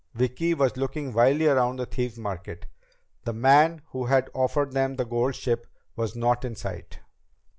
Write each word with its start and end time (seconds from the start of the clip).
Vicki 0.15 0.55
was 0.55 0.77
looking 0.77 1.13
wildly 1.13 1.45
around 1.45 1.75
the 1.75 1.85
Thieves' 1.85 2.17
Market. 2.17 2.65
The 3.23 3.33
man 3.33 3.83
who 3.89 4.07
had 4.07 4.31
offered 4.33 4.71
them 4.71 4.95
the 4.95 5.05
gold 5.05 5.35
ship 5.35 5.67
was 5.95 6.15
not 6.15 6.43
in 6.43 6.55
sight. 6.55 7.01